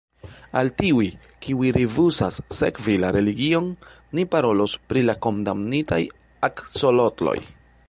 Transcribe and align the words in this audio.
"Al 0.59 0.69
tiuj, 0.77 1.07
kiuj 1.45 1.67
rifuzas 1.77 2.39
sekvi 2.61 2.95
la 3.03 3.11
religion, 3.17 3.69
ni 4.19 4.27
parolos 4.33 4.75
pri 4.93 5.07
la 5.11 5.17
kondamnitaj 5.27 6.03
aksolotloj." 6.51 7.39